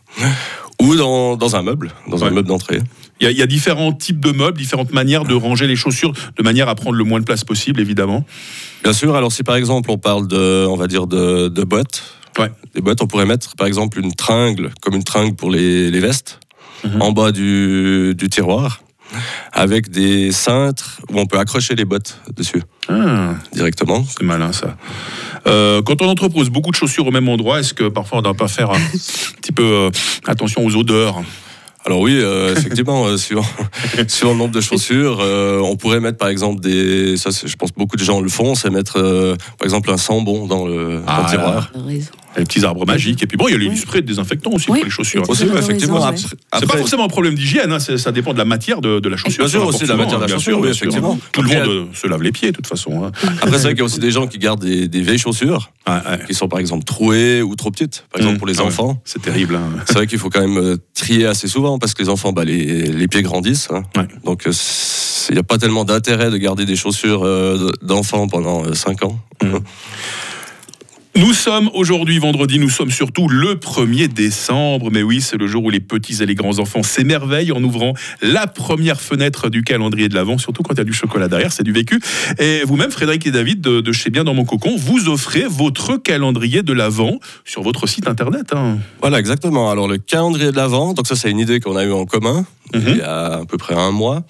Ou 0.82 0.96
dans, 0.96 1.36
dans 1.36 1.54
un 1.54 1.62
meuble, 1.62 1.92
dans 2.08 2.16
Ouais. 2.16 2.24
un 2.24 2.30
meuble 2.30 2.48
d'entrée. 2.48 2.80
Il 3.20 3.25
y, 3.25 3.26
a, 3.26 3.31
il 3.31 3.37
y 3.37 3.43
a 3.43 3.46
différents 3.46 3.93
types 3.93 4.20
de 4.20 4.32
meubles, 4.32 4.56
différentes 4.58 4.93
manières 4.93 5.25
de 5.25 5.34
ranger 5.34 5.67
les 5.67 5.76
chaussures, 5.76 6.12
de 6.37 6.43
manière 6.43 6.69
à 6.69 6.75
prendre 6.75 6.96
le 6.96 7.05
moins 7.05 7.20
de 7.20 7.25
place 7.25 7.44
possible, 7.44 7.81
évidemment. 7.81 8.25
Bien 8.82 8.94
sûr, 8.94 9.14
alors 9.14 9.31
si 9.31 9.43
par 9.43 9.56
exemple 9.56 9.90
on 9.90 9.99
parle 9.99 10.26
de, 10.26 10.67
on 10.67 10.76
va 10.76 10.87
dire 10.87 11.06
de, 11.06 11.49
de 11.49 11.64
bottes, 11.64 12.02
Ouais. 12.38 12.50
des 12.75 12.81
bottes, 12.81 13.02
on 13.02 13.06
pourrait 13.06 13.26
mettre 13.26 13.56
par 13.56 13.67
exemple 13.67 13.99
une 14.00 14.14
tringle, 14.14 14.70
comme 14.81 14.94
une 14.94 15.05
tringle 15.05 15.34
pour 15.34 15.50
les, 15.50 15.90
les 15.90 16.00
vestes, 16.00 16.40
Mhm. 16.82 17.02
en 17.02 17.12
bas 17.12 17.31
du, 17.31 18.14
du 18.17 18.31
tiroir, 18.31 18.82
avec 19.52 19.90
des 19.90 20.33
cintres 20.33 21.00
où 21.11 21.21
on 21.21 21.26
peut 21.26 21.38
accrocher 21.38 21.75
les 21.75 21.85
bottes 21.85 22.18
dessus 22.35 22.62
Ah, 22.88 23.35
directement. 23.52 24.02
c'est 24.09 24.23
malin 24.23 24.52
ça. 24.52 24.78
Euh, 25.47 25.83
quand 25.83 26.00
on 26.00 26.09
entrepose 26.09 26.49
beaucoup 26.49 26.71
de 26.71 26.76
chaussures 26.76 27.06
au 27.06 27.11
même 27.11 27.28
endroit, 27.28 27.61
est-ce 27.61 27.75
que 27.75 27.88
parfois 27.88 28.18
on 28.18 28.21
ne 28.23 28.25
doit 28.25 28.35
pas 28.35 28.49
faire 28.49 28.71
un 28.71 28.80
petit 29.42 29.52
peu 29.52 29.62
euh, 29.64 29.90
attention 30.26 30.64
aux 30.64 30.75
odeurs? 30.76 31.21
Alors 31.90 32.02
oui, 32.02 32.20
euh, 32.23 32.54
effectivement, 32.56 33.06
euh, 33.06 33.16
suivant, 33.16 33.44
suivant 34.06 34.30
le 34.30 34.38
nombre 34.38 34.54
de 34.54 34.61
chaussures, 34.61 35.18
euh, 35.20 35.59
on 35.59 35.75
pourrait 35.75 35.99
mettre 35.99 36.18
par 36.18 36.28
exemple 36.28 36.61
des, 36.61 37.16
ça 37.16 37.30
je 37.30 37.56
pense 37.56 37.73
que 37.73 37.78
beaucoup 37.80 37.97
de 37.97 38.04
gens 38.04 38.20
le 38.20 38.28
font, 38.28 38.54
c'est 38.54 38.70
mettre 38.70 39.00
euh, 39.00 39.35
par 39.59 39.64
exemple 39.64 39.90
un 39.90 39.97
sambon 39.97 40.47
dans 40.47 40.68
le, 40.68 40.99
dans 40.99 41.02
Ah, 41.09 41.23
le 41.25 41.28
tiroir. 41.28 41.73
Les 42.37 42.44
petits 42.44 42.64
arbres 42.64 42.87
magiques. 42.87 43.22
Et 43.22 43.26
puis 43.26 43.37
bon, 43.37 43.49
il 43.49 43.52
y 43.52 43.54
a 43.54 43.58
les 43.58 43.68
Oui. 43.68 43.76
sprays 43.76 44.02
désinfectants 44.02 44.52
aussi 44.52 44.70
Oui. 44.70 44.78
pour 44.78 44.84
les 44.84 44.90
chaussures. 44.90 45.28
Aussi, 45.28 45.44
effectivement. 45.44 46.00
C'est 46.16 46.66
pas 46.66 46.76
forcément 46.76 47.04
un 47.04 47.08
problème 47.08 47.34
d'hygiène, 47.34 47.72
hein, 47.72 47.78
ça 47.80 48.12
dépend 48.12 48.32
de 48.32 48.38
la 48.38 48.44
matière 48.44 48.80
de, 48.80 49.00
de 49.00 49.08
la 49.08 49.16
chaussure. 49.16 49.44
Bien 49.44 49.49
sûr, 49.50 49.66
aussi 49.66 49.84
rapporte 49.84 49.88
la 49.90 49.96
matière 49.96 50.18
de 50.20 50.25
la 50.26 50.28
chaussure, 50.32 50.60
bien 50.60 50.72
sûr. 50.72 50.87
effectivement. 50.87 51.18
Tout 51.32 51.42
le 51.42 51.49
monde 51.49 51.68
euh, 51.68 51.84
se 51.92 52.06
lave 52.06 52.22
les 52.22 52.32
pieds, 52.32 52.50
de 52.52 52.56
toute 52.56 52.66
façon. 52.66 53.04
hein. 53.04 53.12
Après, 53.42 53.52
c'est 53.58 53.62
vrai 53.64 53.70
qu'il 53.72 53.78
y 53.78 53.82
a 53.82 53.84
aussi 53.84 53.99
des 54.00 54.10
gens 54.10 54.26
qui 54.26 54.38
gardent 54.38 54.64
des, 54.64 54.87
des 54.88 55.00
vieilles 55.02 55.18
chaussures 55.18 55.72
ouais. 55.88 55.94
qui 56.26 56.34
sont 56.34 56.49
par 56.49 56.58
exemple 56.60 56.84
trouées 56.84 57.42
ou 57.42 57.54
trop 57.56 57.70
petites, 57.70 58.04
par 58.12 58.20
exemple 58.20 58.38
pour 58.38 58.46
les 58.46 58.58
Ah 58.58 58.62
ouais. 58.62 58.68
enfants. 58.68 59.00
C'est 59.04 59.22
terrible. 59.22 59.56
hein. 59.56 59.62
C'est 59.87 59.94
vrai 59.94 60.06
qu'il 60.06 60.18
faut 60.18 60.30
quand 60.30 60.40
même 60.40 60.58
euh, 60.58 60.76
trier 60.94 61.26
assez 61.26 61.49
souvent 61.49 61.78
parce 61.78 61.94
que 61.94 62.02
les 62.02 62.08
enfants, 62.08 62.32
bah, 62.32 62.44
les, 62.44 62.84
les 62.84 63.08
pieds 63.08 63.22
grandissent. 63.22 63.68
hein. 63.72 63.82
Ouais. 63.96 64.06
Donc 64.25 64.46
euh, 64.46 64.52
il 65.28 65.34
n'y 65.34 65.38
a 65.40 65.42
pas 65.44 65.58
tellement 65.58 65.84
d'intérêt 65.84 66.30
de 66.30 66.37
garder 66.37 66.64
des 66.64 66.76
chaussures 66.76 67.22
euh, 67.25 67.70
d'enfants 67.82 68.26
pendant 68.28 68.72
5 68.72 69.04
ans. 69.04 69.18
Mmh. 69.42 69.56
Nous 71.17 71.33
sommes 71.33 71.71
aujourd'hui 71.75 72.21
vendredi, 72.21 72.61
nous 72.61 72.71
sommes 72.71 72.93
surtout 72.93 73.29
le 73.29 73.57
1er 73.57 74.07
décembre. 74.07 74.90
Mais 74.93 75.02
oui, 75.02 75.21
c'est 75.21 75.37
le 75.37 75.49
jour 75.49 75.64
où 75.64 75.71
les 75.71 75.81
petits 75.81 76.23
et 76.23 76.26
les 76.26 76.37
grands 76.37 76.61
enfants 76.61 76.85
s'émerveillent 76.85 77.50
en 77.50 77.62
ouvrant 77.64 77.95
la 78.23 78.47
première 78.47 79.00
fenêtre 79.00 79.49
du 79.49 79.62
calendrier 79.62 80.09
de 80.09 80.14
l'Avent, 80.14 80.38
surtout 80.38 80.62
quand 80.62 80.75
il 80.75 80.79
y 80.79 80.83
a 80.83 80.85
du 80.85 80.93
chocolat 80.93 81.26
derrière, 81.26 81.52
c'est 81.52 81.64
du 81.64 81.73
vécu. 81.73 82.00
Et 82.38 82.62
vous-même, 82.64 82.93
Frédéric 82.93 83.26
et 83.26 83.33
David, 83.33 83.61
de, 83.61 83.93
chez 83.93 84.11
Bien 84.11 84.23
dans 84.23 84.35
mon 84.35 84.45
cocon, 84.45 84.76
vous 84.76 85.09
offrez 85.09 85.47
votre 85.49 85.97
calendrier 85.97 86.62
de 86.62 86.73
l'Avent 86.73 87.19
sur 87.45 87.62
votre 87.62 87.88
site 87.88 88.07
internet. 88.07 88.52
Hein. 88.52 88.79
Voilà, 89.00 89.19
exactement. 89.19 89.69
Alors 89.69 89.88
le 89.88 89.99
calendrier 89.99 90.52
de 90.52 90.57
l'Avent, 90.57 90.95
donc 90.95 91.09
ça 91.09 91.17
c'est 91.17 91.31
une 91.31 91.40
idée 91.40 91.59
qu'on 91.59 91.76
a 91.76 91.85
eue 91.85 91.93
en 91.93 92.07
commun 92.07 92.47
mhm. 92.73 92.83
il 92.87 92.97
y 92.99 93.02
a 93.02 93.40
à 93.40 93.45
peu 93.47 93.59
près 93.59 93.75
un 93.75 93.90
mois. 93.90 94.23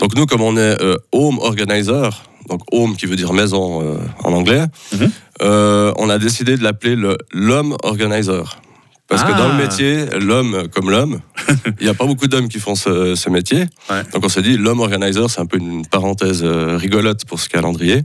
Donc 0.00 0.16
nous, 0.16 0.24
comme 0.24 0.40
on 0.40 0.56
est 0.56 0.82
euh, 0.82 0.96
home 1.12 1.38
organizer, 1.38 2.22
donc 2.48 2.60
home 2.72 2.96
qui 2.96 3.06
veut 3.06 3.16
dire 3.16 3.32
maison 3.32 3.82
euh, 3.82 3.96
en 4.22 4.32
anglais, 4.32 4.64
mhm. 4.92 5.10
Euh, 5.42 5.92
on 5.96 6.08
a 6.08 6.18
décidé 6.18 6.56
de 6.56 6.62
l'appeler 6.62 6.96
l'homme 7.32 7.76
organizer. 7.82 8.60
Parce 9.06 9.22
que 9.22 9.36
dans 9.36 9.48
le 9.48 9.54
ah. 9.54 9.62
métier, 9.62 10.06
l'homme 10.18 10.66
comme 10.72 10.90
l'homme, 10.90 11.20
il 11.78 11.84
n'y 11.84 11.90
a 11.90 11.94
pas 11.94 12.06
beaucoup 12.06 12.26
d'hommes 12.26 12.48
qui 12.48 12.58
font 12.58 12.74
ce, 12.74 13.28
métier. 13.28 13.66
Donc 14.12 14.24
on 14.24 14.28
s'est 14.28 14.42
dit, 14.42 14.56
l'homme 14.56 14.80
organizer, 14.80 15.28
c'est 15.28 15.40
un 15.40 15.46
peu 15.46 15.58
une 15.58 15.86
parenthèse 15.86 16.42
euh, 16.42 16.78
rigolote 16.78 17.24
pour 17.26 17.38
ce 17.38 17.48
calendrier. 17.48 18.04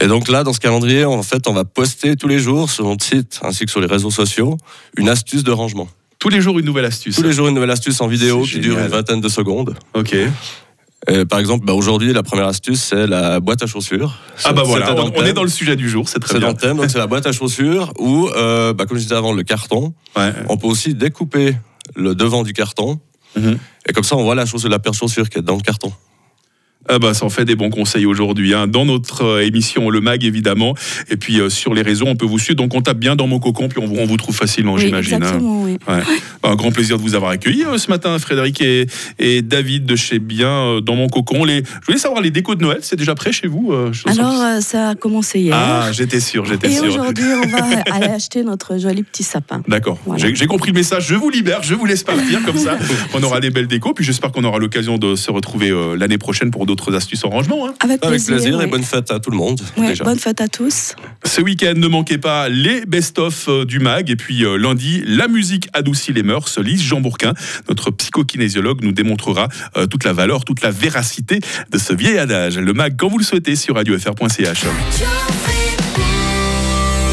Et 0.00 0.06
donc 0.06 0.28
là, 0.28 0.44
dans 0.44 0.52
ce 0.52 0.60
calendrier, 0.60 1.04
en 1.04 1.22
fait, 1.22 1.48
on 1.48 1.52
va 1.52 1.64
poster 1.64 2.14
tous 2.14 2.28
les 2.28 2.38
jours 2.38 2.70
sur 2.70 2.84
notre 2.84 3.04
site 3.04 3.40
ainsi 3.42 3.64
que 3.64 3.70
sur 3.70 3.80
les 3.80 3.88
réseaux 3.88 4.10
sociaux 4.10 4.56
une 4.96 5.08
astuce 5.08 5.42
de 5.42 5.50
rangement. 5.50 5.88
Tous 6.18 6.28
les 6.28 6.40
jours 6.40 6.58
une 6.58 6.66
nouvelle 6.66 6.86
astuce. 6.86 7.16
Tous 7.16 7.22
les 7.22 7.32
jours 7.32 7.48
une 7.48 7.54
nouvelle 7.54 7.70
astuce 7.70 8.00
en 8.00 8.06
vidéo 8.06 8.42
qui 8.42 8.60
dure 8.60 8.78
une 8.78 8.86
vingtaine 8.86 9.20
de 9.20 9.28
secondes. 9.28 9.74
Ok. 9.94 10.16
Euh, 11.08 11.24
par 11.24 11.38
exemple, 11.38 11.64
bah, 11.64 11.72
aujourd'hui, 11.72 12.12
la 12.12 12.22
première 12.22 12.46
astuce, 12.46 12.80
c'est 12.80 13.06
la 13.06 13.38
boîte 13.40 13.62
à 13.62 13.66
chaussures. 13.66 14.18
Ah 14.44 14.52
bah 14.52 14.62
voilà, 14.64 14.94
on, 14.94 15.24
est 15.24 15.32
dans 15.32 15.42
le 15.42 15.48
sujet 15.48 15.76
du 15.76 15.88
jour, 15.88 16.08
c'est 16.08 16.18
très 16.18 16.38
bien. 16.38 16.40
C'est 16.40 16.46
dans 16.46 16.52
le 16.52 16.56
thème, 16.56 16.76
donc 16.78 16.90
c'est 16.90 16.98
la 16.98 17.06
boîte 17.06 17.26
à 17.26 17.32
chaussures 17.32 17.92
où, 17.98 18.28
euh, 18.28 18.72
bah, 18.72 18.86
comme 18.86 18.96
je 18.96 19.02
disais 19.02 19.14
avant, 19.14 19.32
le 19.32 19.42
carton. 19.42 19.94
On 20.48 20.56
peut 20.56 20.66
aussi 20.66 20.94
découper 20.94 21.56
le 21.94 22.14
devant 22.14 22.42
du 22.42 22.52
carton. 22.52 22.98
Mhm. 23.36 23.58
Et 23.88 23.92
comme 23.92 24.04
ça, 24.04 24.16
on 24.16 24.24
voit 24.24 24.34
la, 24.34 24.46
chaussure, 24.46 24.70
la 24.70 24.78
paire 24.78 24.92
de 24.92 24.96
chaussures 24.96 25.28
qui 25.28 25.38
est 25.38 25.42
dans 25.42 25.56
le 25.56 25.62
carton. 25.62 25.92
Ah 26.88 26.98
bah, 26.98 27.14
ça 27.14 27.24
en 27.24 27.30
fait 27.30 27.44
des 27.44 27.56
bons 27.56 27.70
conseils 27.70 28.06
aujourd'hui. 28.06 28.54
Hein. 28.54 28.66
Dans 28.66 28.84
notre 28.84 29.24
euh, 29.24 29.44
émission 29.44 29.90
Le 29.90 30.00
Mag, 30.00 30.24
évidemment. 30.24 30.74
Et 31.10 31.16
puis 31.16 31.40
euh, 31.40 31.48
sur 31.48 31.74
les 31.74 31.82
réseaux, 31.82 32.06
on 32.06 32.16
peut 32.16 32.26
vous 32.26 32.38
suivre. 32.38 32.56
Donc 32.56 32.74
on 32.74 32.82
tape 32.82 32.98
bien 32.98 33.16
dans 33.16 33.26
mon 33.26 33.38
cocon, 33.38 33.68
puis 33.68 33.80
on, 33.80 33.92
on 34.00 34.06
vous 34.06 34.16
trouve 34.16 34.36
facilement, 34.36 34.78
j'imagine. 34.78 35.22
Hein. 35.22 35.38
Oui. 35.40 35.78
Bah, 35.86 36.02
un 36.44 36.54
grand 36.54 36.70
plaisir 36.70 36.96
de 36.96 37.02
vous 37.02 37.14
avoir 37.14 37.32
accueilli 37.32 37.64
euh, 37.64 37.78
ce 37.78 37.90
matin, 37.90 38.18
Frédéric 38.18 38.60
et, 38.60 38.86
et, 39.18 39.42
David 39.42 39.84
de 39.86 39.96
chez 39.96 40.18
Bien 40.18 40.80
dans 40.80 40.94
mon 40.94 41.08
cocon. 41.08 41.44
Les, 41.44 41.62
je 41.80 41.86
voulais 41.86 41.98
savoir 41.98 42.20
les 42.20 42.30
décos 42.30 42.54
de 42.54 42.62
Noël, 42.62 42.78
c'est 42.82 42.96
déjà 42.96 43.14
prêt 43.14 43.32
chez 43.32 43.48
vous 43.48 43.72
Alors, 44.06 44.62
ça 44.62 44.90
a 44.90 44.94
commencé 44.94 45.40
hier. 45.40 45.56
Ah, 45.56 45.90
j'étais 45.92 46.20
sûr, 46.20 46.44
j'étais 46.44 46.70
sûr. 46.70 46.84
Et 46.84 46.88
aujourd'hui, 46.88 47.24
on 47.44 47.48
va 47.48 47.64
aller 47.92 48.06
acheter 48.06 48.42
notre 48.42 48.78
joli 48.78 49.02
petit 49.02 49.22
sapin. 49.22 49.62
D'accord. 49.68 49.98
J'ai 50.16 50.46
compris 50.46 50.70
le 50.70 50.76
message. 50.76 51.06
Je 51.08 51.14
vous 51.14 51.30
libère, 51.30 51.62
je 51.62 51.74
vous 51.74 51.84
laisse 51.84 52.02
partir 52.02 52.42
comme 52.44 52.58
ça. 52.58 52.78
On 53.14 53.22
aura 53.22 53.40
des 53.40 53.50
belles 53.50 53.66
décos. 53.66 53.94
Puis 53.94 54.04
j'espère 54.04 54.32
qu'on 54.32 54.44
aura 54.44 54.58
l'occasion 54.58 54.98
de 54.98 55.14
se 55.14 55.30
retrouver 55.30 55.72
l'année 55.96 56.18
prochaine 56.18 56.50
pour 56.50 56.66
d'autres 56.66 56.75
astuces 56.94 57.24
en 57.24 57.30
rangement. 57.30 57.66
Hein. 57.66 57.74
Avec, 57.80 58.00
plaisir, 58.00 58.60
et 58.60 58.66
bonne 58.66 58.82
fête 58.82 59.10
à 59.10 59.20
tout 59.20 59.30
le 59.30 59.36
monde. 59.36 59.60
bonne 60.04 60.18
fête 60.18 60.40
à 60.40 60.48
tous. 60.48 60.94
Ce 61.24 61.40
week-end, 61.40 61.74
ne 61.76 61.88
manquez 61.88 62.18
pas 62.18 62.48
les 62.48 62.84
best-of 62.86 63.48
euh, 63.48 63.64
du 63.64 63.78
MAG. 63.78 64.10
Et 64.10 64.16
puis 64.16 64.44
euh, 64.44 64.56
lundi, 64.56 65.02
la 65.06 65.28
musique 65.28 65.68
adoucit 65.72 66.12
les 66.12 66.22
mœurs. 66.22 66.58
Lise 66.58 66.82
Jean 66.82 67.00
Bourquin, 67.00 67.34
notre 67.68 67.90
psychokinésiologue, 67.90 68.82
nous 68.82 68.92
démontrera 68.92 69.48
euh, 69.76 69.86
toute 69.86 70.04
la 70.04 70.12
valeur, 70.12 70.44
toute 70.44 70.62
la 70.62 70.70
véracité 70.70 71.40
de 71.70 71.78
ce 71.78 71.92
vieil 71.92 72.18
adage. 72.18 72.58
Le 72.58 72.72
MAG, 72.72 72.96
quand 72.96 73.08
vous 73.08 73.18
le 73.18 73.24
souhaitez, 73.24 73.56
sur 73.56 73.74
radiofr.ch. 73.74 74.64